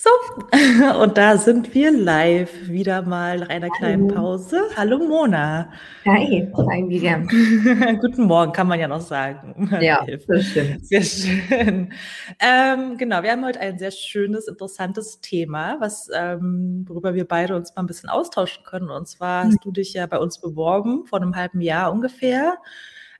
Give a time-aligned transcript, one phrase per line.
[0.00, 0.10] So,
[1.02, 4.62] und da sind wir live wieder mal nach einer kleinen Pause.
[4.76, 5.72] Hallo Mona.
[6.06, 7.26] Hi, hi Miriam.
[8.00, 9.68] Guten Morgen, kann man ja noch sagen.
[9.80, 10.86] Ja, das stimmt.
[10.86, 11.92] Sehr schön.
[12.38, 17.56] Ähm, genau, wir haben heute ein sehr schönes, interessantes Thema, was, ähm, worüber wir beide
[17.56, 18.90] uns mal ein bisschen austauschen können.
[18.90, 22.58] Und zwar hast du dich ja bei uns beworben, vor einem halben Jahr ungefähr,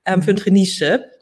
[0.05, 0.41] ähm, für ein mhm.
[0.41, 1.18] Traineeship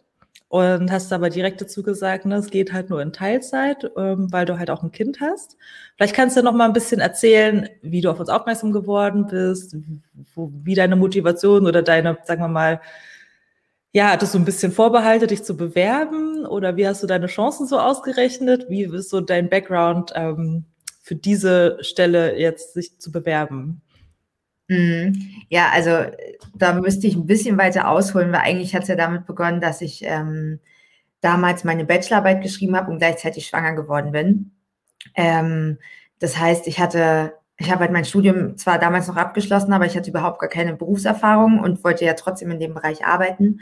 [0.57, 4.47] und hast aber direkt dazu gesagt, ne, es geht halt nur in Teilzeit, ähm, weil
[4.47, 5.59] du halt auch ein Kind hast.
[5.97, 9.77] Vielleicht kannst du noch mal ein bisschen erzählen, wie du auf uns aufmerksam geworden bist,
[10.35, 12.81] wo, wie deine Motivation oder deine, sagen wir mal,
[13.93, 17.67] ja, hattest du ein bisschen Vorbehalte, dich zu bewerben oder wie hast du deine Chancen
[17.67, 18.67] so ausgerechnet?
[18.71, 20.65] Wie ist so dein Background ähm,
[21.03, 23.83] für diese Stelle jetzt sich zu bewerben?
[24.69, 25.15] Mhm.
[25.49, 25.91] Ja, also
[26.55, 29.81] da müsste ich ein bisschen weiter ausholen, weil eigentlich hat es ja damit begonnen, dass
[29.81, 30.59] ich ähm,
[31.21, 34.53] damals meine Bachelorarbeit geschrieben habe und gleichzeitig schwanger geworden bin.
[35.17, 35.79] Ähm,
[36.21, 39.97] das heißt, ich hatte, ich habe halt mein Studium zwar damals noch abgeschlossen, aber ich
[39.97, 43.61] hatte überhaupt gar keine Berufserfahrung und wollte ja trotzdem in dem Bereich arbeiten.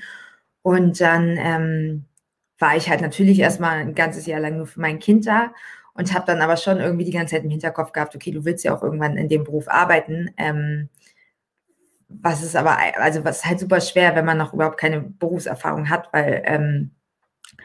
[0.62, 2.04] Und dann ähm,
[2.58, 5.52] war ich halt natürlich erstmal ein ganzes Jahr lang nur für mein Kind da
[5.94, 8.64] und habe dann aber schon irgendwie die ganze Zeit im Hinterkopf gehabt, okay, du willst
[8.64, 10.30] ja auch irgendwann in dem Beruf arbeiten.
[10.36, 10.88] Ähm,
[12.22, 15.88] was ist aber, also was ist halt super schwer, wenn man noch überhaupt keine Berufserfahrung
[15.90, 16.90] hat, weil ähm,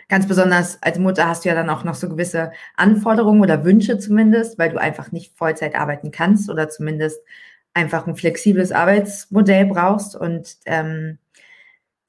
[0.08, 4.00] ganz besonders als Mutter hast du ja dann auch noch so gewisse Anforderungen oder Wünsche
[4.00, 7.22] zumindest, weil du einfach nicht Vollzeit arbeiten kannst oder zumindest
[7.74, 11.20] einfach ein flexibles Arbeitsmodell brauchst und ähm,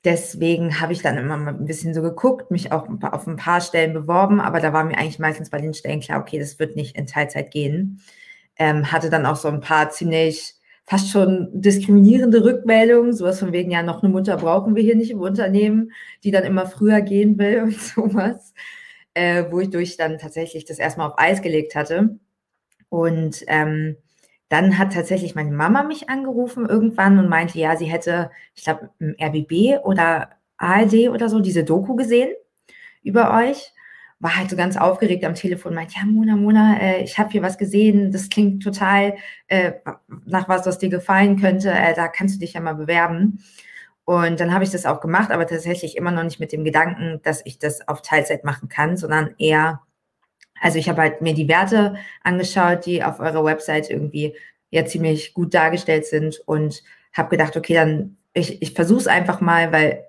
[0.05, 3.61] deswegen habe ich dann immer mal ein bisschen so geguckt, mich auch auf ein paar
[3.61, 6.77] Stellen beworben, aber da war mir eigentlich meistens bei den Stellen klar, okay, das wird
[6.77, 8.01] nicht in Teilzeit gehen.
[8.57, 10.60] Ähm, hatte dann auch so ein paar ziemlich
[10.91, 15.13] fast schon diskriminierende Rückmeldungen, sowas von wegen, ja, noch eine Mutter brauchen wir hier nicht
[15.13, 15.93] im Unternehmen,
[16.25, 18.53] die dann immer früher gehen will und sowas,
[19.15, 22.19] äh, wo ich durch dann tatsächlich das erstmal auf Eis gelegt hatte.
[22.89, 23.99] Und ähm,
[24.49, 28.91] dann hat tatsächlich meine Mama mich angerufen irgendwann und meinte, ja, sie hätte, ich glaube,
[28.99, 32.31] im RBB oder ARD oder so diese Doku gesehen
[33.05, 33.73] über euch.
[34.21, 37.43] War halt so ganz aufgeregt am Telefon, meint, ja, Mona, Mona, äh, ich habe hier
[37.43, 39.17] was gesehen, das klingt total
[39.49, 39.73] äh,
[40.27, 43.43] nach was, was dir gefallen könnte, äh, da kannst du dich ja mal bewerben.
[44.05, 47.21] Und dann habe ich das auch gemacht, aber tatsächlich immer noch nicht mit dem Gedanken,
[47.23, 49.81] dass ich das auf Teilzeit machen kann, sondern eher
[50.61, 54.37] also ich habe halt mir die Werte angeschaut, die auf eurer Website irgendwie
[54.71, 56.83] ja ziemlich gut dargestellt sind und
[57.13, 60.05] habe gedacht, okay, dann ich, ich versuche es einfach mal, weil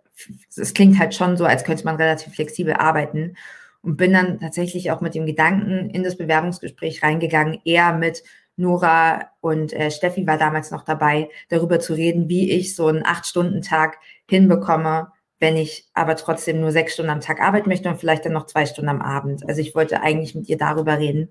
[0.55, 3.35] es klingt halt schon so, als könnte man relativ flexibel arbeiten
[3.81, 8.23] und bin dann tatsächlich auch mit dem Gedanken in das Bewerbungsgespräch reingegangen, eher mit
[8.57, 13.05] Nora und äh, Steffi war damals noch dabei, darüber zu reden, wie ich so einen
[13.05, 13.97] Acht-Stunden-Tag
[14.29, 18.33] hinbekomme, wenn ich aber trotzdem nur sechs Stunden am Tag arbeiten möchte und vielleicht dann
[18.33, 19.47] noch zwei Stunden am Abend.
[19.47, 21.29] Also ich wollte eigentlich mit ihr darüber reden.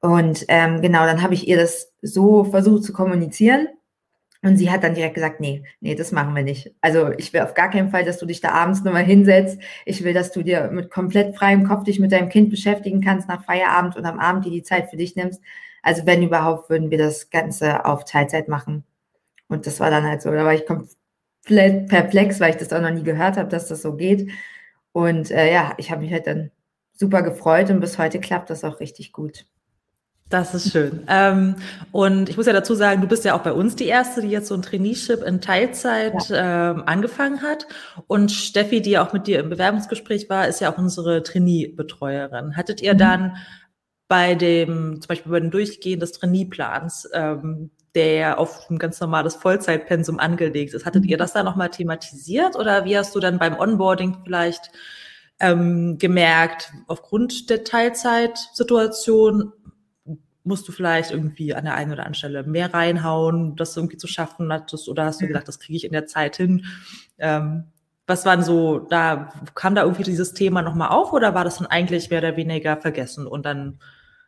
[0.00, 3.68] Und ähm, genau, dann habe ich ihr das so versucht zu kommunizieren.
[4.44, 6.74] Und sie hat dann direkt gesagt, nee, nee, das machen wir nicht.
[6.80, 9.60] Also ich will auf gar keinen Fall, dass du dich da abends nochmal hinsetzt.
[9.86, 13.28] Ich will, dass du dir mit komplett freiem Kopf dich mit deinem Kind beschäftigen kannst
[13.28, 15.40] nach Feierabend und am Abend dir die Zeit für dich nimmst.
[15.82, 18.84] Also wenn überhaupt, würden wir das Ganze auf Teilzeit machen.
[19.48, 22.80] Und das war dann halt so, da war ich komplett perplex, weil ich das auch
[22.80, 24.30] noch nie gehört habe, dass das so geht.
[24.92, 26.50] Und äh, ja, ich habe mich halt dann
[26.94, 29.46] super gefreut und bis heute klappt das auch richtig gut.
[30.32, 31.02] Das ist schön.
[31.08, 31.56] Ähm,
[31.90, 34.30] und ich muss ja dazu sagen, du bist ja auch bei uns die Erste, die
[34.30, 36.70] jetzt so ein Traineeship in Teilzeit ja.
[36.70, 37.66] ähm, angefangen hat.
[38.06, 42.56] Und Steffi, die ja auch mit dir im Bewerbungsgespräch war, ist ja auch unsere Trainee-Betreuerin.
[42.56, 42.98] Hattet ihr mhm.
[42.98, 43.36] dann
[44.08, 49.34] bei dem, zum Beispiel bei dem Durchgehen des Trainee-Plans, ähm, der auf ein ganz normales
[49.34, 50.86] Vollzeitpensum angelegt ist.
[50.86, 51.20] Hattet ihr mhm.
[51.20, 54.70] das da nochmal thematisiert oder wie hast du dann beim Onboarding vielleicht
[55.40, 59.52] ähm, gemerkt, aufgrund der Teilzeitsituation
[60.44, 64.06] musst du vielleicht irgendwie an der einen oder anderen Stelle mehr reinhauen, das irgendwie zu
[64.06, 66.64] schaffen hattest oder hast du gedacht, das kriege ich in der Zeit hin?
[67.18, 67.64] Ähm,
[68.06, 71.66] was waren so, da kam da irgendwie dieses Thema nochmal auf oder war das dann
[71.68, 73.78] eigentlich mehr oder weniger vergessen und dann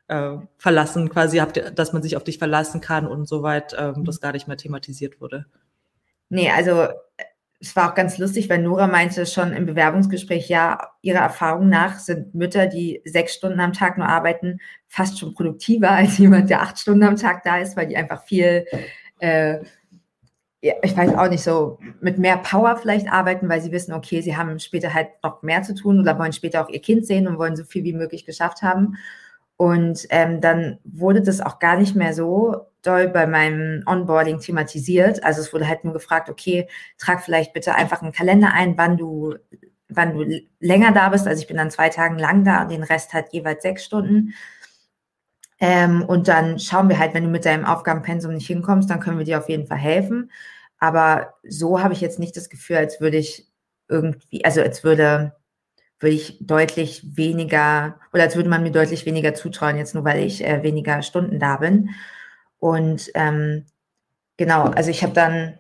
[0.09, 4.21] äh, verlassen, quasi, habt, dass man sich auf dich verlassen kann und soweit ähm, das
[4.21, 5.47] gar nicht mehr thematisiert wurde.
[6.29, 6.89] Nee, also
[7.65, 11.99] es war auch ganz lustig, weil Nora meinte schon im Bewerbungsgespräch, ja, ihrer Erfahrung nach
[11.99, 16.61] sind Mütter, die sechs Stunden am Tag nur arbeiten, fast schon produktiver als jemand, der
[16.61, 18.67] acht Stunden am Tag da ist, weil die einfach viel,
[19.19, 19.61] äh,
[20.61, 24.37] ich weiß auch nicht, so mit mehr Power vielleicht arbeiten, weil sie wissen, okay, sie
[24.37, 27.39] haben später halt noch mehr zu tun oder wollen später auch ihr Kind sehen und
[27.39, 28.97] wollen so viel wie möglich geschafft haben.
[29.57, 35.23] Und ähm, dann wurde das auch gar nicht mehr so doll bei meinem Onboarding thematisiert.
[35.25, 38.97] Also es wurde halt nur gefragt, okay, trag vielleicht bitte einfach einen Kalender ein, wann
[38.97, 39.35] du,
[39.89, 41.27] wann du länger da bist.
[41.27, 44.35] Also ich bin dann zwei Tagen lang da und den Rest halt jeweils sechs Stunden.
[45.61, 49.19] Ähm, und dann schauen wir halt, wenn du mit deinem Aufgabenpensum nicht hinkommst, dann können
[49.19, 50.31] wir dir auf jeden Fall helfen.
[50.79, 53.49] Aber so habe ich jetzt nicht das Gefühl, als würde ich
[53.89, 55.35] irgendwie, also als würde,
[56.01, 60.25] würde ich deutlich weniger oder als würde man mir deutlich weniger zutrauen, jetzt nur weil
[60.25, 61.91] ich äh, weniger Stunden da bin.
[62.65, 63.67] Und ähm,
[64.39, 65.59] genau, also ich habe dann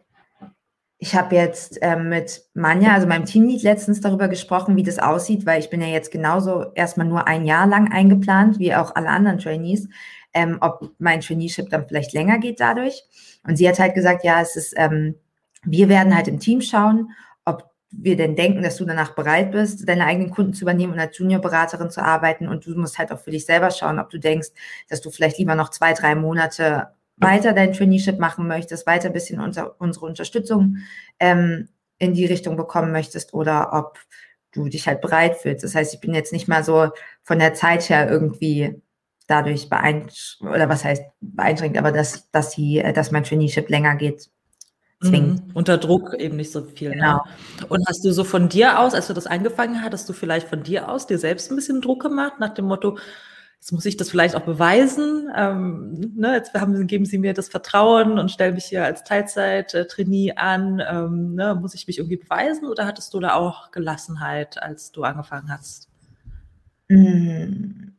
[0.96, 5.44] ich habe jetzt ähm, mit Manja, also meinem Teamlead, letztens darüber gesprochen, wie das aussieht,
[5.44, 9.10] weil ich bin ja jetzt genauso erstmal nur ein Jahr lang eingeplant, wie auch alle
[9.10, 9.86] anderen Trainees,
[10.32, 13.02] ähm, ob mein Traineeship dann vielleicht länger geht dadurch.
[13.46, 15.16] Und sie hat halt gesagt, ja, es ist, ähm,
[15.62, 17.10] wir werden halt im Team schauen,
[17.96, 21.16] wir denn denken, dass du danach bereit bist, deine eigenen Kunden zu übernehmen und als
[21.18, 22.48] Juniorberaterin zu arbeiten.
[22.48, 24.48] Und du musst halt auch für dich selber schauen, ob du denkst,
[24.88, 29.12] dass du vielleicht lieber noch zwei, drei Monate weiter dein Traineeship machen möchtest, weiter ein
[29.12, 30.78] bisschen unser, unsere Unterstützung
[31.20, 31.68] ähm,
[31.98, 33.98] in die Richtung bekommen möchtest oder ob
[34.52, 35.64] du dich halt bereit fühlst.
[35.64, 36.90] Das heißt, ich bin jetzt nicht mal so
[37.22, 38.80] von der Zeit her irgendwie
[39.26, 44.30] dadurch beeinschränkt, oder was heißt beeinschränkt, aber dass, dass, die, dass mein Traineeship länger geht.
[45.04, 45.46] Zwingend.
[45.46, 45.52] Mhm.
[45.54, 46.90] Unter Druck eben nicht so viel.
[46.90, 46.96] Ne?
[46.96, 47.16] Genau.
[47.16, 47.66] Ne?
[47.68, 50.62] Und hast du so von dir aus, als du das angefangen hast, du vielleicht von
[50.62, 52.96] dir aus dir selbst ein bisschen Druck gemacht, nach dem Motto,
[53.64, 55.32] Jetzt muss ich das vielleicht auch beweisen.
[55.34, 60.34] Ähm, ne, jetzt haben, geben Sie mir das Vertrauen und stellen mich hier als Teilzeit-Trainee
[60.36, 60.82] an.
[60.86, 65.04] Ähm, ne, muss ich mich irgendwie beweisen oder hattest du da auch Gelassenheit, als du
[65.04, 65.88] angefangen hast?
[66.90, 67.93] Hm.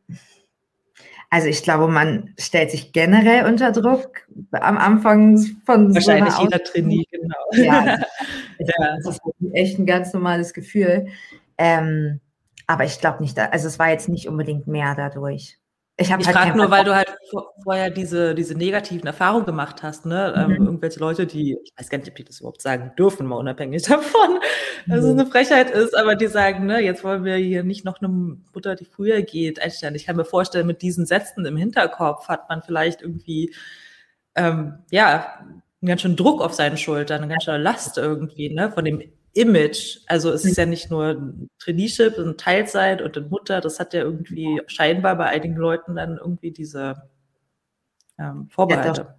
[1.30, 6.62] Also ich glaube, man stellt sich generell unter Druck am Anfang von Wahrscheinlich so jeder
[6.62, 7.34] Trainee, genau.
[7.52, 7.84] Ja,
[8.58, 8.96] ja.
[9.04, 9.20] das ist
[9.52, 11.06] echt ein ganz normales Gefühl.
[11.58, 12.20] Ähm,
[12.66, 15.58] aber ich glaube nicht, also es war jetzt nicht unbedingt mehr dadurch.
[15.98, 17.16] Ich, ich halt frage nur, weil du halt
[17.64, 20.34] vorher diese, diese negativen Erfahrungen gemacht hast, ne?
[20.36, 20.56] Ähm, mhm.
[20.56, 23.36] Ähm, irgendwelche Leute, die, ich weiß gar nicht, ob die das überhaupt sagen dürfen, mal
[23.36, 24.38] unabhängig davon,
[24.86, 25.06] dass mhm.
[25.06, 28.08] es eine Frechheit ist, aber die sagen, ne, jetzt wollen wir hier nicht noch eine
[28.08, 29.94] Mutter, die früher geht, einstellen.
[29.94, 33.54] Ich kann mir vorstellen, mit diesen Sätzen im Hinterkopf hat man vielleicht irgendwie,
[34.34, 35.38] ähm, ja,
[35.80, 39.02] einen ganz schön Druck auf seinen Schultern, eine ganz schöne Last irgendwie, ne, von dem
[39.36, 39.98] Image.
[40.06, 43.60] Also es ist ja nicht nur ein Traineeship, ein Teilzeit und eine Mutter.
[43.60, 47.02] Das hat ja irgendwie scheinbar bei einigen Leuten dann irgendwie diese
[48.18, 49.02] ähm, Vorbehalte.
[49.02, 49.14] Ja, doch.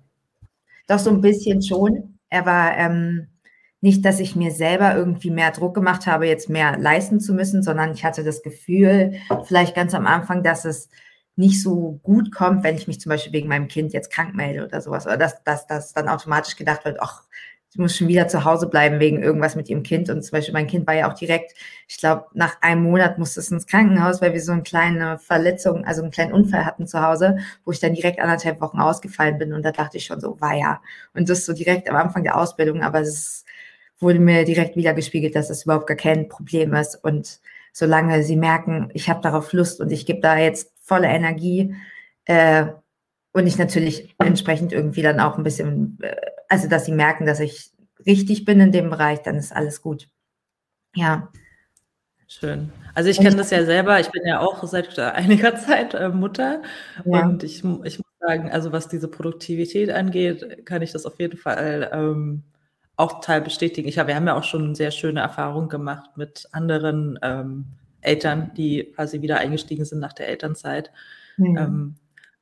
[0.87, 0.99] doch.
[0.99, 2.19] so ein bisschen schon.
[2.29, 3.27] Aber ähm,
[3.79, 7.61] nicht, dass ich mir selber irgendwie mehr Druck gemacht habe, jetzt mehr leisten zu müssen,
[7.61, 10.89] sondern ich hatte das Gefühl, vielleicht ganz am Anfang, dass es
[11.35, 14.65] nicht so gut kommt, wenn ich mich zum Beispiel wegen meinem Kind jetzt krank melde
[14.65, 15.05] oder sowas.
[15.05, 17.23] Oder dass, dass, dass dann automatisch gedacht wird, ach,
[17.69, 20.09] sie muss schon wieder zu Hause bleiben wegen irgendwas mit ihrem Kind.
[20.09, 21.53] Und zum Beispiel mein Kind war ja auch direkt,
[21.87, 25.85] ich glaube, nach einem Monat musste es ins Krankenhaus, weil wir so eine kleine Verletzung,
[25.85, 29.53] also einen kleinen Unfall hatten zu Hause, wo ich dann direkt anderthalb Wochen ausgefallen bin.
[29.53, 30.81] Und da dachte ich schon so, war ja.
[31.13, 33.45] Und das so direkt am Anfang der Ausbildung, aber es
[33.99, 36.95] wurde mir direkt wieder gespiegelt, dass es überhaupt gar kein Problem ist.
[37.03, 37.39] Und
[37.73, 41.75] solange sie merken, ich habe darauf Lust und ich gebe da jetzt volle Energie,
[42.25, 42.67] äh,
[43.37, 46.15] und ich natürlich entsprechend irgendwie dann auch ein bisschen, äh,
[46.49, 47.71] also dass sie merken, dass ich
[48.05, 50.07] richtig bin in dem Bereich, dann ist alles gut.
[50.95, 51.31] Ja.
[52.27, 52.71] Schön.
[52.95, 56.63] Also ich kenne das ja selber, ich bin ja auch seit einiger Zeit äh, Mutter
[57.05, 57.25] ja.
[57.25, 57.63] und ich, ich
[57.99, 62.43] muss sagen, also was diese Produktivität angeht, kann ich das auf jeden Fall ähm,
[62.95, 63.87] auch total bestätigen.
[63.87, 67.65] Ich hab, wir haben ja auch schon sehr schöne Erfahrungen gemacht mit anderen ähm,
[68.01, 70.91] Eltern, die quasi wieder eingestiegen sind nach der Elternzeit.
[71.37, 71.57] Mhm.
[71.57, 71.95] Ähm,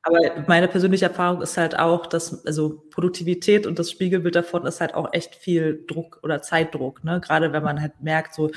[0.06, 4.80] aber meine persönliche Erfahrung ist halt auch, dass also Produktivität und das Spiegelbild davon ist
[4.80, 7.02] halt auch echt viel Druck oder Zeitdruck.
[7.02, 7.20] Ne?
[7.20, 8.50] Gerade wenn man halt merkt, so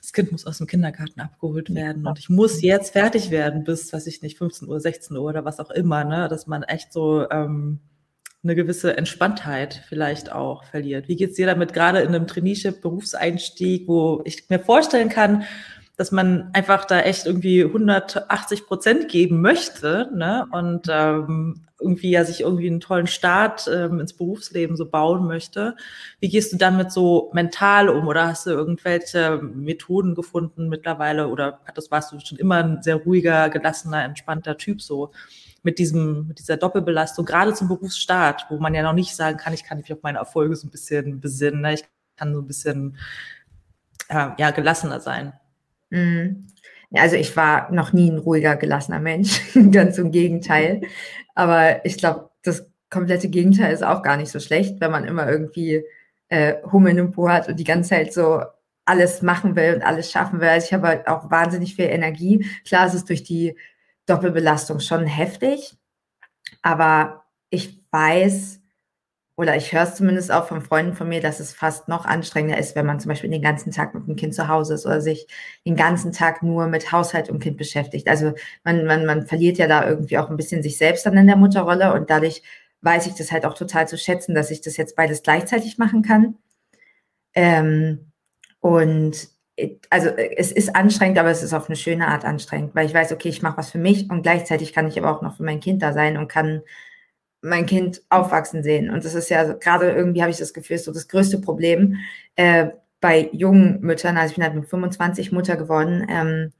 [0.00, 3.92] das Kind muss aus dem Kindergarten abgeholt werden und ich muss jetzt fertig werden bis,
[3.92, 6.04] weiß ich nicht, 15 Uhr, 16 Uhr oder was auch immer.
[6.04, 6.28] Ne?
[6.28, 7.80] Dass man echt so ähm,
[8.44, 11.08] eine gewisse Entspanntheit vielleicht auch verliert.
[11.08, 15.44] Wie geht's dir damit gerade in einem Traineeship, Berufseinstieg, wo ich mir vorstellen kann,
[15.96, 20.46] dass man einfach da echt irgendwie 180 Prozent geben möchte ne?
[20.50, 25.76] und ähm, irgendwie ja sich irgendwie einen tollen Start ähm, ins Berufsleben so bauen möchte.
[26.18, 31.60] Wie gehst du damit so mental um oder hast du irgendwelche Methoden gefunden mittlerweile oder
[31.74, 35.12] das warst du schon immer ein sehr ruhiger, gelassener, entspannter Typ so
[35.62, 39.54] mit diesem, mit dieser Doppelbelastung, gerade zum Berufsstart, wo man ja noch nicht sagen kann,
[39.54, 41.74] ich kann mich auf meine Erfolge so ein bisschen besinnen, ne?
[41.74, 41.84] ich
[42.16, 42.98] kann so ein bisschen
[44.08, 45.32] äh, ja, gelassener sein.
[45.94, 46.46] Mhm.
[46.92, 50.82] Also ich war noch nie ein ruhiger, gelassener Mensch, ganz im Gegenteil.
[51.34, 55.28] Aber ich glaube, das komplette Gegenteil ist auch gar nicht so schlecht, wenn man immer
[55.28, 55.84] irgendwie
[56.28, 58.42] äh, Hummeln im Po hat und die ganze Zeit so
[58.84, 60.48] alles machen will und alles schaffen will.
[60.48, 62.46] Also ich habe halt auch wahnsinnig viel Energie.
[62.66, 63.56] Klar, es ist durch die
[64.06, 65.76] Doppelbelastung schon heftig,
[66.62, 68.60] aber ich weiß,
[69.36, 72.58] oder ich höre es zumindest auch von Freunden von mir, dass es fast noch anstrengender
[72.58, 75.00] ist, wenn man zum Beispiel den ganzen Tag mit dem Kind zu Hause ist oder
[75.00, 75.26] sich
[75.66, 78.08] den ganzen Tag nur mit Haushalt und Kind beschäftigt.
[78.08, 81.26] Also man, man, man verliert ja da irgendwie auch ein bisschen sich selbst dann in
[81.26, 82.42] der Mutterrolle und dadurch
[82.82, 86.02] weiß ich das halt auch total zu schätzen, dass ich das jetzt beides gleichzeitig machen
[86.02, 86.36] kann.
[87.34, 88.12] Ähm,
[88.60, 89.28] und
[89.90, 93.12] also es ist anstrengend, aber es ist auf eine schöne Art anstrengend, weil ich weiß,
[93.12, 95.60] okay, ich mache was für mich und gleichzeitig kann ich aber auch noch für mein
[95.60, 96.62] Kind da sein und kann
[97.44, 98.90] mein Kind aufwachsen sehen.
[98.90, 101.98] Und das ist ja gerade irgendwie, habe ich das Gefühl, so das größte Problem
[102.36, 102.68] äh,
[103.00, 104.16] bei jungen Müttern.
[104.16, 106.52] Also ich bin halt mit 25 Mutter geworden, ähm,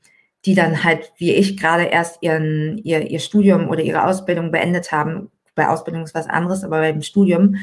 [0.45, 4.93] die dann halt, wie ich, gerade erst ihren, ihr, ihr Studium oder ihre Ausbildung beendet
[4.93, 5.31] haben.
[5.55, 7.57] Bei Ausbildung ist was anderes, aber beim Studium,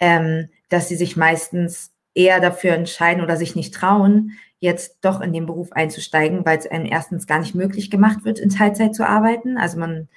[0.00, 5.32] ähm, dass sie sich meistens eher dafür entscheiden oder sich nicht trauen, jetzt doch in
[5.32, 9.06] den Beruf einzusteigen, weil es einem erstens gar nicht möglich gemacht wird, in Teilzeit zu
[9.06, 9.58] arbeiten.
[9.58, 10.08] Also man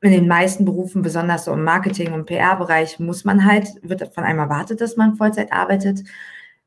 [0.00, 4.24] in den meisten Berufen, besonders so im Marketing- und PR-Bereich, muss man halt, wird von
[4.24, 6.02] einem erwartet, dass man Vollzeit arbeitet.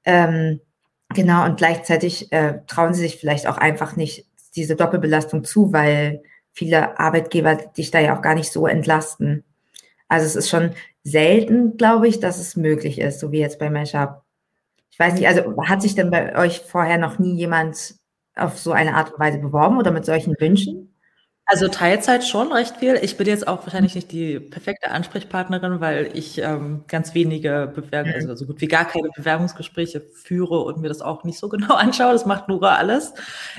[0.05, 0.59] Ähm,
[1.13, 6.23] genau, und gleichzeitig äh, trauen sie sich vielleicht auch einfach nicht diese Doppelbelastung zu, weil
[6.51, 9.43] viele Arbeitgeber dich da ja auch gar nicht so entlasten.
[10.07, 10.71] Also es ist schon
[11.03, 14.21] selten, glaube ich, dass es möglich ist, so wie jetzt bei Meshup.
[14.89, 17.95] Ich weiß nicht, also hat sich denn bei euch vorher noch nie jemand
[18.35, 20.96] auf so eine Art und Weise beworben oder mit solchen Wünschen?
[21.49, 22.99] Also Teilzeit schon recht viel.
[23.01, 28.15] Ich bin jetzt auch wahrscheinlich nicht die perfekte Ansprechpartnerin, weil ich ähm, ganz wenige Bewerbungen,
[28.15, 31.75] also so gut wie gar keine Bewerbungsgespräche führe und mir das auch nicht so genau
[31.75, 32.11] anschaue.
[32.11, 33.13] Das macht Nora alles.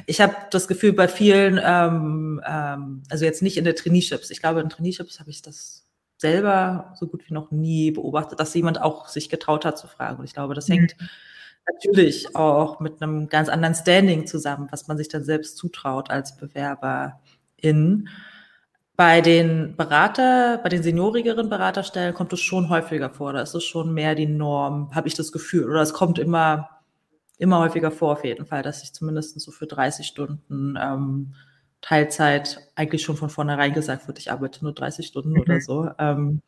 [0.04, 4.28] Ich habe das Gefühl bei vielen, ähm, ähm, also jetzt nicht in der Traineeships.
[4.28, 5.86] Ich glaube, in Traineeships habe ich das
[6.18, 10.18] selber so gut wie noch nie beobachtet, dass jemand auch sich getraut hat zu fragen.
[10.18, 10.74] Und ich glaube, das mhm.
[10.74, 10.96] hängt
[11.66, 16.36] natürlich auch mit einem ganz anderen Standing zusammen, was man sich dann selbst zutraut als
[16.36, 17.20] Bewerber
[17.60, 18.08] in.
[18.96, 23.32] Bei den Berater, bei den seniorigeren Beraterstellen kommt es schon häufiger vor.
[23.32, 25.70] Da ist es schon mehr die Norm, habe ich das Gefühl.
[25.70, 26.68] Oder es kommt immer,
[27.38, 31.34] immer häufiger vor, auf jeden Fall, dass ich zumindest so für 30 Stunden ähm,
[31.80, 35.40] Teilzeit eigentlich schon von vornherein gesagt wird, ich arbeite nur 30 Stunden mhm.
[35.42, 35.90] oder so.
[35.98, 36.42] Ähm,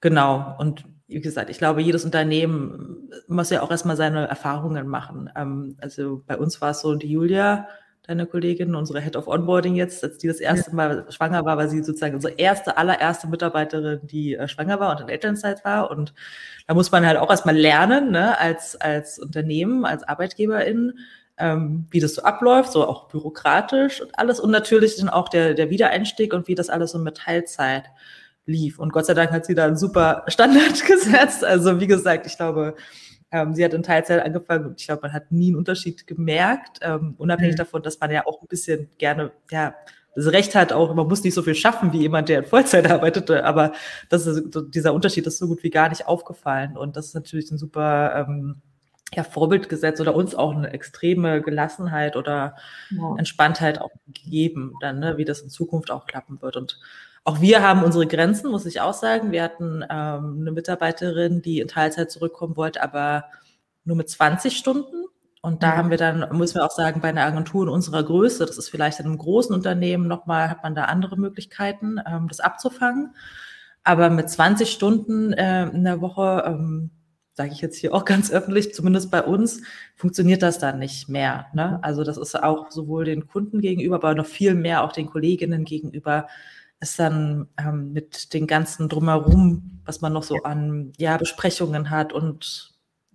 [0.00, 0.56] genau.
[0.58, 5.30] Und wie gesagt, ich glaube, jedes Unternehmen muss ja auch erstmal seine Erfahrungen machen.
[5.36, 7.68] Ähm, also bei uns war es so, die Julia
[8.06, 11.68] deine Kollegin, unsere Head of Onboarding jetzt, als die das erste Mal schwanger war, war
[11.68, 15.90] sie sozusagen unsere erste, allererste Mitarbeiterin, die äh, schwanger war und in Elternzeit war.
[15.90, 16.12] Und
[16.66, 20.94] da muss man halt auch erstmal lernen, ne, als, als Unternehmen, als Arbeitgeberin,
[21.38, 24.40] ähm, wie das so abläuft, so auch bürokratisch und alles.
[24.40, 27.84] Und natürlich dann auch der, der Wiedereinstieg und wie das alles so mit Teilzeit
[28.46, 28.78] lief.
[28.78, 31.44] Und Gott sei Dank hat sie da einen super Standard gesetzt.
[31.44, 32.74] Also wie gesagt, ich glaube,
[33.32, 36.78] ähm, sie hat in Teilzeit angefangen und ich glaube, man hat nie einen Unterschied gemerkt,
[36.82, 37.58] ähm, unabhängig mhm.
[37.58, 39.74] davon, dass man ja auch ein bisschen gerne, ja,
[40.16, 42.90] das Recht hat auch, man muss nicht so viel schaffen wie jemand, der in Vollzeit
[42.90, 43.72] arbeitete, aber
[44.08, 44.42] das ist,
[44.74, 48.26] dieser Unterschied ist so gut wie gar nicht aufgefallen und das ist natürlich ein super
[48.28, 48.56] ähm,
[49.14, 52.56] ja, Vorbildgesetz oder uns auch eine extreme Gelassenheit oder
[52.90, 53.14] ja.
[53.16, 56.78] Entspanntheit auch gegeben, dann, ne, wie das in Zukunft auch klappen wird und
[57.24, 59.30] auch wir haben unsere Grenzen, muss ich auch sagen.
[59.30, 63.24] Wir hatten ähm, eine Mitarbeiterin, die in Teilzeit zurückkommen wollte, aber
[63.84, 65.04] nur mit 20 Stunden.
[65.42, 65.76] Und da mhm.
[65.76, 68.68] haben wir dann, müssen wir auch sagen, bei einer Agentur in unserer Größe, das ist
[68.68, 73.14] vielleicht in einem großen Unternehmen nochmal, hat man da andere Möglichkeiten, ähm, das abzufangen.
[73.82, 76.90] Aber mit 20 Stunden äh, in der Woche, ähm,
[77.34, 79.62] sage ich jetzt hier auch ganz öffentlich, zumindest bei uns,
[79.94, 81.46] funktioniert das dann nicht mehr.
[81.54, 81.78] Ne?
[81.82, 85.64] Also das ist auch sowohl den Kunden gegenüber, aber noch viel mehr auch den Kolleginnen
[85.64, 86.26] gegenüber
[86.80, 92.12] ist dann ähm, mit den ganzen drumherum, was man noch so an ja, Besprechungen hat
[92.12, 92.72] und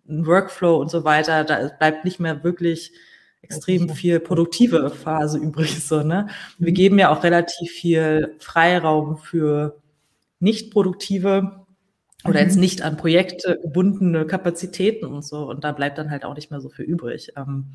[0.08, 2.92] ein Workflow und so weiter, da bleibt nicht mehr wirklich
[3.42, 5.84] extrem viel produktive Phase übrig.
[5.84, 6.28] So, ne?
[6.58, 6.76] Wir mhm.
[6.76, 9.82] geben ja auch relativ viel Freiraum für
[10.40, 11.66] nicht produktive
[12.24, 12.62] oder jetzt mhm.
[12.62, 15.48] nicht an Projekte gebundene Kapazitäten und so.
[15.50, 17.32] Und da bleibt dann halt auch nicht mehr so viel übrig.
[17.36, 17.74] Ähm,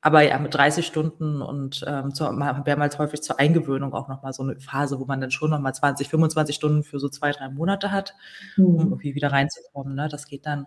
[0.00, 4.44] aber ja, mit 30 Stunden und ähm, zu, mehrmals häufig zur Eingewöhnung auch nochmal so
[4.44, 7.90] eine Phase, wo man dann schon nochmal 20, 25 Stunden für so zwei, drei Monate
[7.90, 8.14] hat,
[8.56, 8.80] um mhm.
[8.80, 9.94] irgendwie wieder reinzukommen.
[9.94, 10.08] Ne?
[10.08, 10.66] Das geht dann.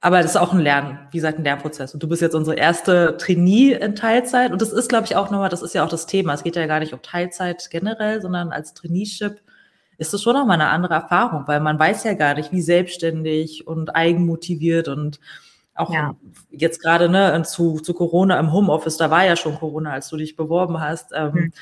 [0.00, 1.94] Aber das ist auch ein Lernen, wie gesagt, ein Lernprozess.
[1.94, 4.52] Und du bist jetzt unsere erste Trainee in Teilzeit.
[4.52, 6.34] Und das ist, glaube ich, auch nochmal, das ist ja auch das Thema.
[6.34, 9.40] Es geht ja gar nicht um Teilzeit generell, sondern als Traineeship
[9.98, 13.66] ist das schon nochmal eine andere Erfahrung, weil man weiß ja gar nicht, wie selbstständig
[13.66, 15.18] und eigenmotiviert und
[15.76, 16.16] auch ja.
[16.50, 20.16] jetzt gerade ne, zu, zu Corona im Homeoffice, da war ja schon Corona, als du
[20.16, 21.12] dich beworben hast.
[21.14, 21.52] Ähm, mhm.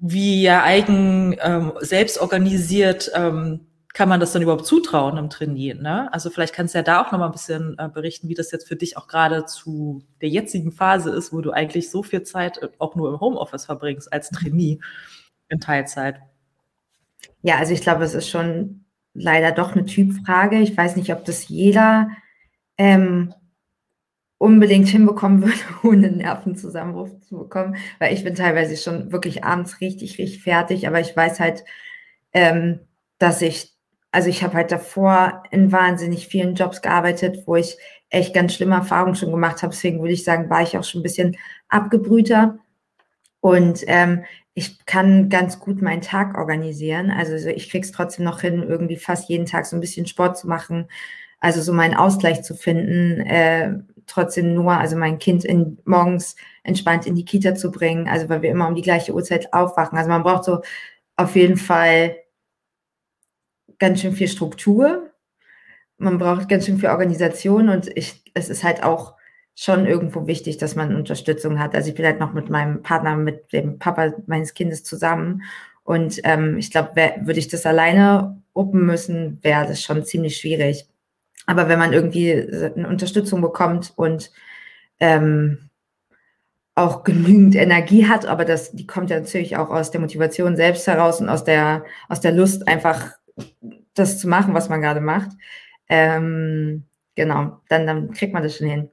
[0.00, 5.82] Wie ja eigen ähm, selbst organisiert ähm, kann man das dann überhaupt zutrauen im Trainieren?
[5.82, 6.12] Ne?
[6.12, 8.50] Also vielleicht kannst du ja da auch noch mal ein bisschen äh, berichten, wie das
[8.50, 12.22] jetzt für dich auch gerade zu der jetzigen Phase ist, wo du eigentlich so viel
[12.22, 14.80] Zeit äh, auch nur im Homeoffice verbringst als Trainee
[15.48, 16.16] in Teilzeit.
[17.42, 20.58] Ja, also ich glaube, es ist schon leider doch eine Typfrage.
[20.58, 22.08] Ich weiß nicht, ob das jeder
[22.82, 23.32] ähm,
[24.38, 29.80] unbedingt hinbekommen würde, ohne einen Nervenzusammenbruch zu bekommen, weil ich bin teilweise schon wirklich abends
[29.80, 31.64] richtig, richtig fertig, aber ich weiß halt,
[32.32, 32.80] ähm,
[33.18, 33.72] dass ich,
[34.10, 37.78] also ich habe halt davor in wahnsinnig vielen Jobs gearbeitet, wo ich
[38.10, 39.72] echt ganz schlimme Erfahrungen schon gemacht habe.
[39.72, 41.36] Deswegen würde ich sagen, war ich auch schon ein bisschen
[41.68, 42.58] abgebrühter.
[43.40, 44.24] Und ähm,
[44.54, 47.10] ich kann ganz gut meinen Tag organisieren.
[47.12, 50.36] Also ich kriege es trotzdem noch hin, irgendwie fast jeden Tag so ein bisschen Sport
[50.36, 50.88] zu machen.
[51.42, 53.74] Also so meinen Ausgleich zu finden, äh,
[54.06, 58.42] trotzdem nur, also mein Kind in, morgens entspannt in die Kita zu bringen, also weil
[58.42, 59.98] wir immer um die gleiche Uhrzeit aufwachen.
[59.98, 60.60] Also man braucht so
[61.16, 62.14] auf jeden Fall
[63.80, 65.10] ganz schön viel Struktur.
[65.98, 69.16] Man braucht ganz schön viel Organisation und ich, es ist halt auch
[69.56, 71.74] schon irgendwo wichtig, dass man Unterstützung hat.
[71.74, 75.42] Also ich bin halt noch mit meinem Partner, mit dem Papa meines Kindes zusammen.
[75.82, 80.86] Und ähm, ich glaube, würde ich das alleine uppen müssen, wäre das schon ziemlich schwierig.
[81.46, 84.30] Aber wenn man irgendwie eine Unterstützung bekommt und
[85.00, 85.70] ähm,
[86.74, 90.86] auch genügend Energie hat, aber das, die kommt ja natürlich auch aus der Motivation selbst
[90.86, 93.10] heraus und aus der, aus der Lust, einfach
[93.94, 95.30] das zu machen, was man gerade macht.
[95.88, 96.84] Ähm,
[97.14, 98.90] genau, dann, dann kriegt man das schon hin.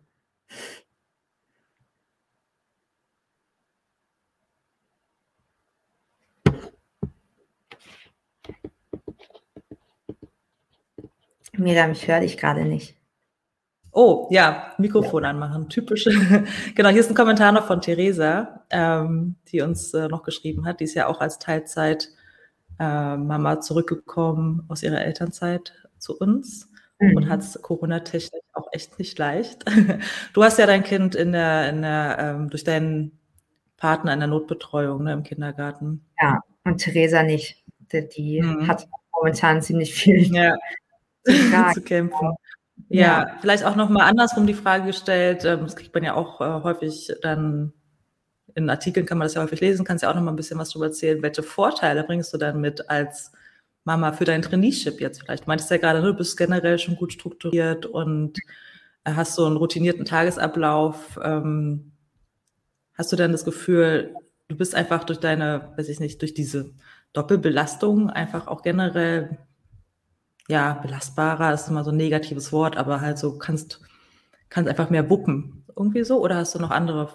[11.59, 12.95] Miriam, ich höre dich gerade nicht.
[13.91, 15.29] Oh, ja, Mikrofon ja.
[15.29, 15.69] anmachen.
[15.69, 16.05] Typisch.
[16.75, 20.79] genau, hier ist ein Kommentar noch von Theresa, ähm, die uns äh, noch geschrieben hat.
[20.79, 27.17] Die ist ja auch als Teilzeit-Mama äh, zurückgekommen aus ihrer Elternzeit zu uns mhm.
[27.17, 29.65] und hat es Corona-technisch auch echt nicht leicht.
[30.33, 33.17] Du hast ja dein Kind in der, in der, ähm, durch deinen
[33.77, 36.05] Partner in der Notbetreuung ne, im Kindergarten.
[36.21, 37.63] Ja, und Theresa nicht.
[37.91, 38.67] Die, die mhm.
[38.67, 40.55] hat momentan ziemlich viel ja.
[41.25, 42.35] Zu kämpfen.
[42.87, 45.45] Ja, ja, vielleicht auch nochmal andersrum die Frage gestellt.
[45.45, 47.73] Ähm, das kriegt man ja auch äh, häufig dann
[48.55, 50.69] in Artikeln kann man das ja häufig lesen, kannst ja auch nochmal ein bisschen was
[50.69, 51.21] darüber erzählen.
[51.21, 53.31] Welche Vorteile bringst du dann mit als
[53.83, 55.45] Mama für dein Traineeship jetzt vielleicht?
[55.45, 58.37] Du meintest ja gerade, du bist generell schon gut strukturiert und
[59.05, 61.19] hast so einen routinierten Tagesablauf.
[61.23, 61.91] Ähm,
[62.93, 64.13] hast du dann das Gefühl,
[64.47, 66.71] du bist einfach durch deine, weiß ich nicht, durch diese
[67.13, 69.37] Doppelbelastung einfach auch generell
[70.49, 73.81] ja, belastbarer ist immer so ein negatives Wort, aber halt so kannst,
[74.49, 75.63] kannst einfach mehr wuppen.
[75.75, 76.19] Irgendwie so?
[76.21, 77.13] Oder hast du noch andere,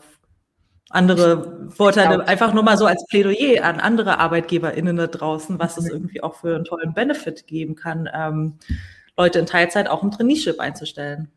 [0.89, 2.27] andere Vorteile?
[2.29, 5.91] Einfach nur mal so als Plädoyer an andere ArbeitgeberInnen da draußen, was es mhm.
[5.91, 8.55] irgendwie auch für einen tollen Benefit geben kann, ähm,
[9.17, 11.31] Leute in Teilzeit auch im Traineeship einzustellen.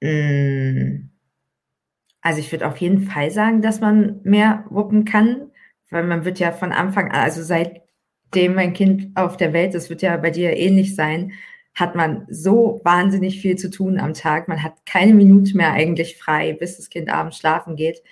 [0.00, 1.10] Mm.
[2.20, 5.50] Also ich würde auf jeden Fall sagen, dass man mehr wuppen kann,
[5.90, 7.87] weil man wird ja von Anfang an, also seit
[8.34, 11.32] dem mein Kind auf der Welt ist, wird ja bei dir ähnlich sein,
[11.74, 14.48] hat man so wahnsinnig viel zu tun am Tag.
[14.48, 18.02] Man hat keine Minute mehr eigentlich frei, bis das Kind abends schlafen geht,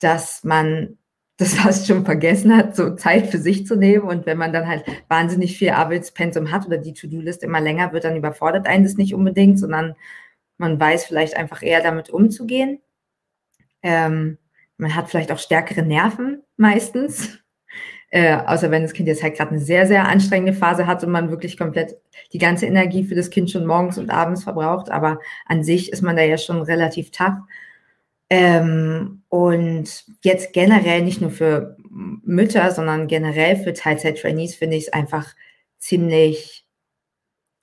[0.00, 0.98] dass man
[1.36, 4.04] das fast schon vergessen hat, so Zeit für sich zu nehmen.
[4.04, 8.04] Und wenn man dann halt wahnsinnig viel Arbeitspensum hat oder die To-Do-List immer länger wird,
[8.04, 9.96] dann überfordert einen das nicht unbedingt, sondern
[10.58, 12.80] man weiß vielleicht einfach eher damit umzugehen.
[13.82, 14.38] Ähm,
[14.76, 17.43] man hat vielleicht auch stärkere Nerven meistens.
[18.14, 21.10] Äh, außer wenn das Kind jetzt halt gerade eine sehr, sehr anstrengende Phase hat und
[21.10, 21.96] man wirklich komplett
[22.32, 24.88] die ganze Energie für das Kind schon morgens und abends verbraucht.
[24.88, 27.38] Aber an sich ist man da ja schon relativ tough.
[28.30, 34.92] Ähm, und jetzt generell nicht nur für Mütter, sondern generell für Teilzeit-Trainees finde ich es
[34.92, 35.34] einfach
[35.78, 36.64] ziemlich,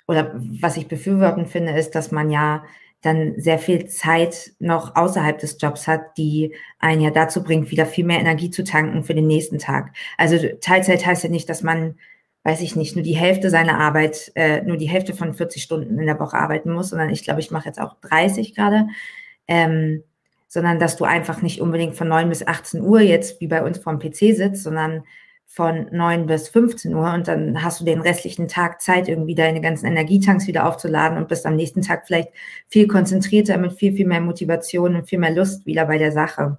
[0.06, 2.66] oder was ich befürworten finde, ist, dass man ja
[3.02, 7.86] dann sehr viel Zeit noch außerhalb des Jobs hat, die einen ja dazu bringt, wieder
[7.86, 9.94] viel mehr Energie zu tanken für den nächsten Tag.
[10.18, 11.96] Also Teilzeit heißt ja nicht, dass man,
[12.44, 15.98] weiß ich nicht, nur die Hälfte seiner Arbeit, äh, nur die Hälfte von 40 Stunden
[15.98, 18.88] in der Woche arbeiten muss, sondern ich glaube, ich mache jetzt auch 30 gerade.
[19.48, 20.04] Ähm,
[20.48, 23.78] sondern dass du einfach nicht unbedingt von 9 bis 18 Uhr jetzt wie bei uns
[23.78, 25.04] vorm PC sitzt, sondern
[25.54, 29.60] von 9 bis 15 Uhr und dann hast du den restlichen Tag Zeit, irgendwie deine
[29.60, 32.30] ganzen Energietanks wieder aufzuladen und bist am nächsten Tag vielleicht
[32.70, 36.58] viel konzentrierter mit viel, viel mehr Motivation und viel mehr Lust wieder bei der Sache.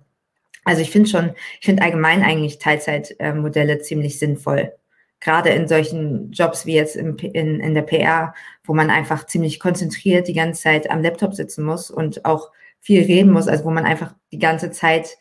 [0.65, 4.75] Also ich finde schon, ich finde allgemein eigentlich Teilzeitmodelle ziemlich sinnvoll.
[5.21, 9.59] Gerade in solchen Jobs wie jetzt in, in, in der PR, wo man einfach ziemlich
[9.59, 12.51] konzentriert die ganze Zeit am Laptop sitzen muss und auch
[12.81, 15.17] viel reden muss, also wo man einfach die ganze Zeit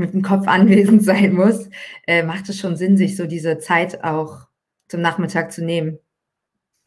[0.00, 1.68] mit dem Kopf anwesend sein muss,
[2.06, 4.48] äh, macht es schon Sinn, sich so diese Zeit auch
[4.88, 5.98] zum Nachmittag zu nehmen.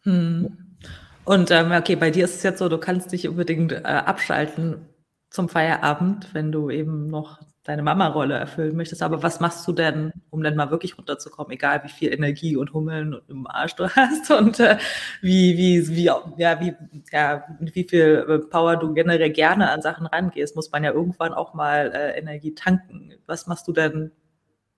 [0.04, 0.78] Hm.
[1.26, 4.90] Und ähm, okay, bei dir ist es jetzt so, du kannst dich unbedingt äh, abschalten
[5.30, 9.02] zum Feierabend, wenn du eben noch deine Mama-Rolle erfüllen möchtest.
[9.02, 12.74] Aber was machst du denn, um dann mal wirklich runterzukommen, egal wie viel Energie und
[12.74, 14.78] Hummeln im Arsch du hast und äh,
[15.22, 16.04] wie, wie, wie,
[16.38, 16.76] ja, wie,
[17.12, 21.34] ja, wie viel äh, Power du generell gerne an Sachen rangehst, muss man ja irgendwann
[21.34, 23.14] auch mal äh, Energie tanken.
[23.26, 24.12] Was machst du denn?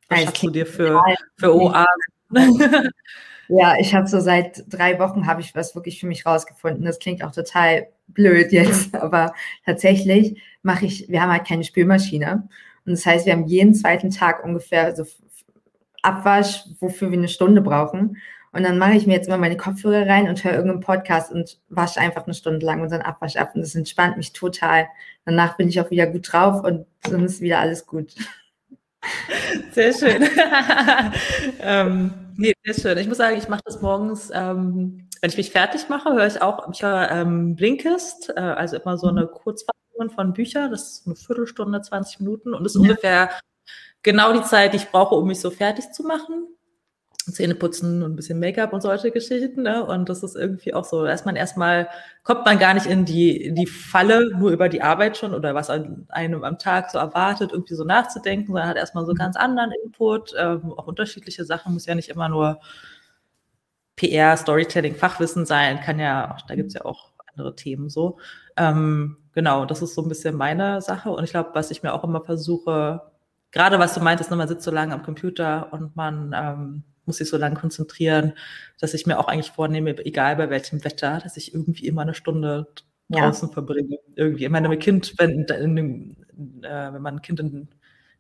[0.07, 1.01] Was schaffst du dir für,
[1.37, 1.85] für OA?
[3.47, 6.83] Ja, ich habe so seit drei Wochen habe ich was wirklich für mich rausgefunden.
[6.83, 9.33] Das klingt auch total blöd jetzt, aber
[9.65, 12.47] tatsächlich mache ich, wir haben halt keine Spülmaschine.
[12.85, 15.05] Und das heißt, wir haben jeden zweiten Tag ungefähr so
[16.01, 18.17] Abwasch, wofür wir eine Stunde brauchen.
[18.51, 21.59] Und dann mache ich mir jetzt immer meine Kopfhörer rein und höre irgendeinen Podcast und
[21.67, 23.51] wasche einfach eine Stunde lang unseren Abwasch ab.
[23.53, 24.87] Und das entspannt mich total.
[25.25, 28.13] Danach bin ich auch wieder gut drauf und dann ist wieder alles gut.
[29.71, 30.23] Sehr schön.
[31.61, 32.97] ähm, nee, sehr schön.
[32.97, 36.41] Ich muss sagen, ich mache das morgens, ähm, wenn ich mich fertig mache, höre ich
[36.41, 39.31] auch, ich höre ähm, Blinkist, äh, also immer so eine mhm.
[39.95, 40.71] Kurzfassung von Büchern.
[40.71, 42.89] Das ist eine Viertelstunde, 20 Minuten und das ist ja.
[42.89, 43.29] ungefähr
[44.03, 46.47] genau die Zeit, die ich brauche, um mich so fertig zu machen.
[47.31, 49.63] Zähne putzen und ein bisschen Make-up und solche Geschichten.
[49.63, 49.84] Ne?
[49.84, 51.89] Und das ist irgendwie auch so, dass man erstmal,
[52.21, 55.55] kommt man gar nicht in die, in die Falle, nur über die Arbeit schon oder
[55.55, 59.17] was einem am Tag so erwartet, irgendwie so nachzudenken, sondern hat erstmal so mhm.
[59.17, 62.60] ganz anderen Input, ähm, auch unterschiedliche Sachen, muss ja nicht immer nur
[63.95, 68.19] PR, Storytelling, Fachwissen sein, kann ja, da gibt's ja auch andere Themen so.
[68.55, 71.11] Ähm, genau, das ist so ein bisschen meine Sache.
[71.11, 73.01] Und ich glaube, was ich mir auch immer versuche,
[73.51, 77.21] gerade was du meintest, ne, man sitzt so lange am Computer und man ähm, muss
[77.21, 78.33] ich so lange konzentrieren,
[78.79, 82.15] dass ich mir auch eigentlich vornehme, egal bei welchem Wetter, dass ich irgendwie immer eine
[82.15, 82.67] Stunde
[83.09, 83.53] draußen ja.
[83.53, 83.99] verbringe.
[84.15, 84.45] Irgendwie.
[84.45, 86.17] Ich meine, mit Kind, wenn, in,
[86.63, 87.67] äh, wenn man ein Kind in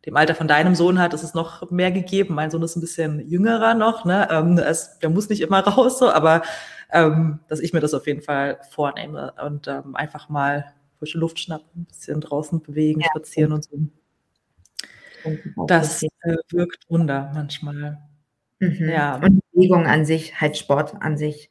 [0.05, 2.35] dem Alter von deinem Sohn hat, ist es noch mehr gegeben.
[2.35, 4.27] Mein Sohn ist ein bisschen jüngerer noch, ne?
[4.29, 6.43] Ähm, es, der muss nicht immer raus, so, aber
[6.91, 10.65] ähm, dass ich mir das auf jeden Fall vornehme und ähm, einfach mal
[10.97, 13.07] frische Luft schnappen, ein bisschen draußen bewegen, ja.
[13.07, 13.77] spazieren und so.
[15.67, 16.07] Das äh,
[16.51, 17.99] wirkt Wunder manchmal.
[18.59, 18.89] Mhm.
[18.89, 19.15] Ja.
[19.17, 21.49] Und Bewegung an sich, halt Sport an sich,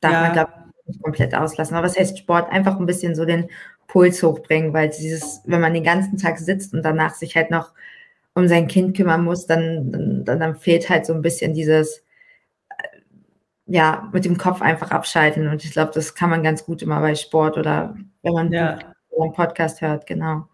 [0.00, 0.20] darf ja.
[0.20, 1.74] man, glaube ich, nicht komplett auslassen.
[1.74, 2.50] Aber was heißt Sport?
[2.52, 3.48] Einfach ein bisschen so den
[3.86, 7.72] Puls hochbringen, weil dieses, wenn man den ganzen Tag sitzt und danach sich halt noch
[8.34, 12.03] um sein Kind kümmern muss, dann, dann, dann fehlt halt so ein bisschen dieses,
[13.66, 15.48] ja, mit dem Kopf einfach abschalten.
[15.48, 18.78] Und ich glaube, das kann man ganz gut immer bei Sport oder wenn man ja.
[19.18, 20.48] einen Podcast hört, genau.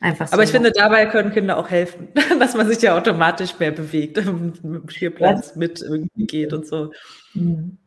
[0.00, 0.34] Einfach so.
[0.34, 4.16] Aber ich finde, dabei können Kinder auch helfen, dass man sich ja automatisch mehr bewegt,
[4.16, 6.92] mit dem Spielplatz mit irgendwie geht und so.
[7.34, 7.78] Mhm.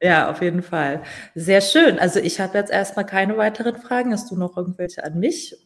[0.00, 1.02] Ja, auf jeden Fall.
[1.34, 1.98] Sehr schön.
[1.98, 4.12] Also ich habe jetzt erstmal keine weiteren Fragen.
[4.12, 5.56] Hast du noch irgendwelche an mich?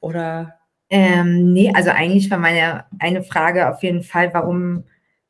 [0.00, 0.58] Oder?
[0.88, 4.84] Ähm, nee, also eigentlich war meine eine Frage auf jeden Fall, warum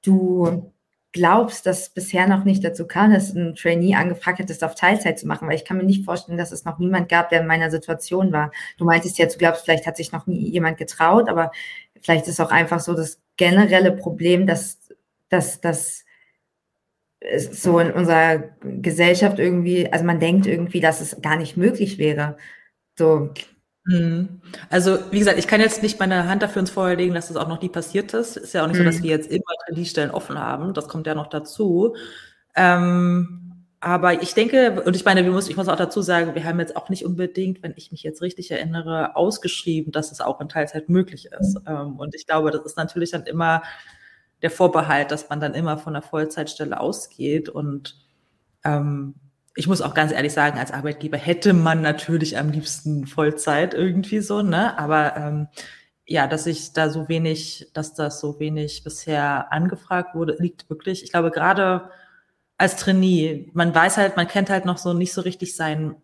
[0.04, 0.71] du
[1.12, 5.18] glaubst, dass bisher noch nicht dazu kam, dass ein Trainee angefragt hat, das auf Teilzeit
[5.18, 7.46] zu machen, weil ich kann mir nicht vorstellen, dass es noch niemand gab, der in
[7.46, 8.51] meiner Situation war.
[8.79, 11.53] Du meintest jetzt, du glaubst, vielleicht hat sich noch nie jemand getraut, aber
[12.01, 14.79] vielleicht ist auch einfach so das generelle Problem, dass,
[15.29, 16.05] dass, dass
[17.51, 22.37] so in unserer Gesellschaft irgendwie, also man denkt irgendwie, dass es gar nicht möglich wäre.
[22.98, 23.33] So.
[24.70, 27.36] Also, wie gesagt, ich kann jetzt nicht meine Hand dafür ins Feuer legen, dass das
[27.36, 28.36] auch noch nie passiert ist.
[28.36, 28.84] Ist ja auch nicht mhm.
[28.84, 29.02] so, dass mhm.
[29.02, 30.72] wir jetzt immer Trainee-Stellen offen haben.
[30.74, 31.96] Das kommt ja noch dazu.
[32.54, 36.44] Ähm, aber ich denke, und ich meine, wir muss, ich muss auch dazu sagen, wir
[36.44, 40.40] haben jetzt auch nicht unbedingt, wenn ich mich jetzt richtig erinnere, ausgeschrieben, dass es auch
[40.40, 41.56] in Teilzeit möglich ist.
[41.56, 41.64] Mhm.
[41.66, 43.62] Ähm, und ich glaube, das ist natürlich dann immer
[44.42, 47.96] der Vorbehalt, dass man dann immer von einer Vollzeitstelle ausgeht und
[48.64, 49.14] ähm,
[49.54, 54.20] ich muss auch ganz ehrlich sagen, als Arbeitgeber hätte man natürlich am liebsten Vollzeit irgendwie
[54.20, 54.78] so, ne?
[54.78, 55.48] Aber ähm,
[56.06, 61.02] ja, dass ich da so wenig, dass das so wenig bisher angefragt wurde, liegt wirklich,
[61.04, 61.90] ich glaube, gerade
[62.58, 65.96] als Trainee, man weiß halt, man kennt halt noch so nicht so richtig sein,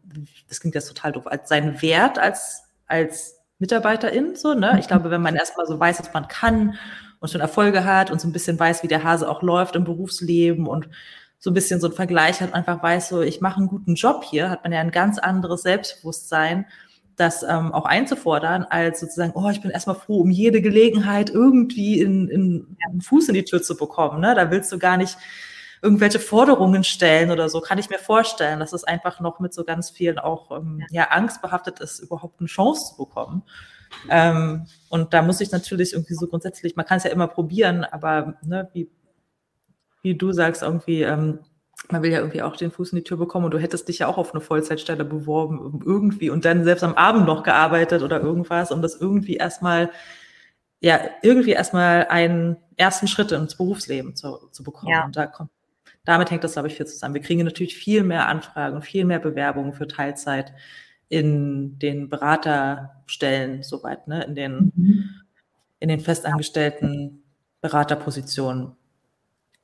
[0.48, 4.76] das klingt jetzt total doof, als seinen Wert als, als Mitarbeiterin, so, ne?
[4.78, 6.78] Ich glaube, wenn man erstmal so weiß, was man kann
[7.20, 9.84] und schon Erfolge hat und so ein bisschen weiß, wie der Hase auch läuft im
[9.84, 10.88] Berufsleben und
[11.38, 14.24] so ein bisschen so ein Vergleich hat, einfach weiß, so ich mache einen guten Job
[14.24, 16.66] hier, hat man ja ein ganz anderes Selbstbewusstsein,
[17.16, 22.00] das ähm, auch einzufordern, als sozusagen, oh, ich bin erstmal froh um jede Gelegenheit, irgendwie
[22.00, 24.20] in, in, einen Fuß in die Tür zu bekommen.
[24.20, 24.34] Ne?
[24.34, 25.16] Da willst du gar nicht
[25.82, 29.64] irgendwelche Forderungen stellen oder so, kann ich mir vorstellen, dass es einfach noch mit so
[29.64, 33.42] ganz vielen auch ähm, ja, Angst behaftet ist, überhaupt eine Chance zu bekommen.
[34.10, 37.84] Ähm, und da muss ich natürlich irgendwie so grundsätzlich, man kann es ja immer probieren,
[37.84, 38.90] aber ne, wie
[40.02, 41.40] wie du sagst, irgendwie, ähm,
[41.90, 44.00] man will ja irgendwie auch den Fuß in die Tür bekommen und du hättest dich
[44.00, 48.20] ja auch auf eine Vollzeitstelle beworben, irgendwie und dann selbst am Abend noch gearbeitet oder
[48.20, 49.90] irgendwas, um das irgendwie erstmal,
[50.80, 54.92] ja, irgendwie erstmal einen ersten Schritt ins Berufsleben zu, zu bekommen.
[54.92, 55.04] Ja.
[55.04, 55.50] Und da kommt,
[56.04, 57.14] damit hängt das, glaube ich, viel zusammen.
[57.14, 60.52] Wir kriegen natürlich viel mehr Anfragen, viel mehr Bewerbungen für Teilzeit,
[61.08, 64.24] in den Beraterstellen soweit, ne?
[64.24, 65.10] in den, mhm.
[65.80, 67.22] in den festangestellten
[67.60, 68.72] Beraterpositionen.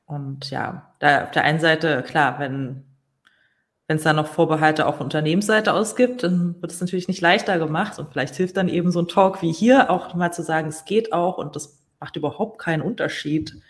[0.07, 2.85] Und ja, da auf der einen Seite, klar, wenn
[3.87, 7.99] wenn es da noch Vorbehalte auf Unternehmensseite ausgibt, dann wird es natürlich nicht leichter gemacht.
[7.99, 10.87] Und vielleicht hilft dann eben so ein Talk wie hier auch mal zu sagen, es
[10.87, 13.61] geht auch und das macht überhaupt keinen Unterschied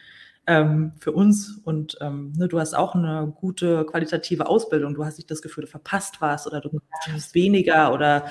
[0.47, 1.61] ähm, für uns.
[1.65, 4.95] Und ähm, ne, du hast auch eine gute qualitative Ausbildung.
[4.95, 6.71] Du hast nicht das Gefühl, du verpasst was oder du
[7.13, 8.27] bist weniger oder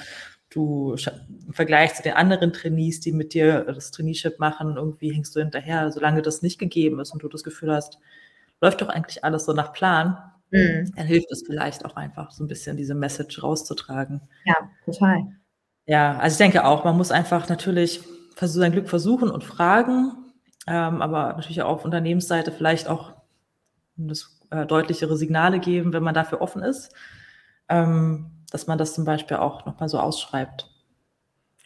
[0.56, 0.96] du
[1.48, 5.40] im Vergleich zu den anderen Trainees, die mit dir das Traineeship machen, irgendwie hängst du
[5.40, 8.00] hinterher, solange das nicht gegeben ist und du das Gefühl hast,
[8.62, 10.18] läuft doch eigentlich alles so nach Plan
[10.54, 10.92] mhm.
[10.96, 14.22] dann hilft es vielleicht auch einfach so ein bisschen diese Message rauszutragen.
[14.46, 15.26] Ja, total.
[15.86, 18.02] Ja, also ich denke auch, man muss einfach natürlich
[18.40, 20.14] sein Glück versuchen und fragen,
[20.68, 23.14] ähm, aber natürlich auch auf Unternehmensseite vielleicht auch
[23.96, 26.94] das, äh, deutlichere Signale geben, wenn man dafür offen ist,
[27.70, 30.70] ähm, dass man das zum Beispiel auch nochmal so ausschreibt.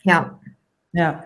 [0.04, 0.39] Ja.
[0.93, 1.23] Ja.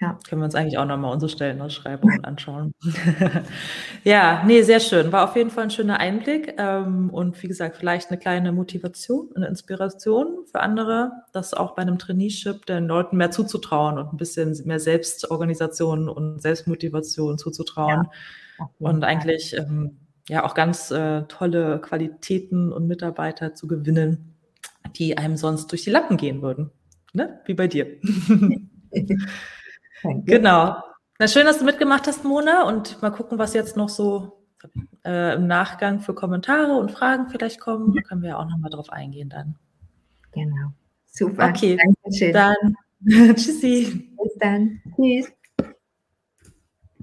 [0.00, 0.18] Ja.
[0.26, 2.72] Können wir uns eigentlich auch nochmal unsere Stellenausschreibungen anschauen.
[4.04, 5.12] ja, nee, sehr schön.
[5.12, 6.54] War auf jeden Fall ein schöner Einblick.
[6.56, 11.82] Ähm, und wie gesagt, vielleicht eine kleine Motivation, eine Inspiration für andere, das auch bei
[11.82, 18.08] einem Traineeship den Leuten mehr zuzutrauen und ein bisschen mehr Selbstorganisation und Selbstmotivation zuzutrauen.
[18.58, 18.70] Ja.
[18.78, 19.98] Und eigentlich ähm,
[20.28, 24.37] ja auch ganz äh, tolle Qualitäten und Mitarbeiter zu gewinnen,
[24.96, 26.70] die einem sonst durch die Lappen gehen würden.
[27.12, 27.40] Ne?
[27.46, 27.98] Wie bei dir.
[30.24, 30.76] Genau.
[31.18, 32.68] Na schön, dass du mitgemacht hast, Mona.
[32.68, 34.44] Und mal gucken, was jetzt noch so
[35.04, 37.92] äh, im Nachgang für Kommentare und Fragen vielleicht kommen.
[37.94, 39.56] Da können wir ja auch nochmal drauf eingehen dann.
[40.32, 40.72] Genau.
[41.06, 41.48] Super.
[41.48, 41.76] Okay.
[41.76, 42.32] Dankeschön.
[42.32, 42.76] Dann
[43.34, 44.14] tschüssi.
[44.22, 44.80] Bis dann.
[44.94, 45.32] Tschüss.